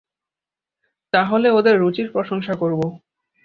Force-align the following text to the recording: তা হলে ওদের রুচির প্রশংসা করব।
তা 1.13 1.21
হলে 1.25 1.49
ওদের 1.49 1.75
রুচির 1.79 2.07
প্রশংসা 2.11 2.53
করব। 2.53 2.81